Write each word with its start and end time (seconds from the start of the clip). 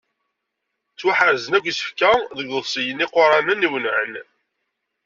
Ttwaḥerzen 0.91 1.55
yakk 1.55 1.67
yisefka 1.67 2.11
deg 2.37 2.47
yiḍebsiyen 2.49 3.03
iquranen 3.05 3.65
iwennɛen. 3.67 4.13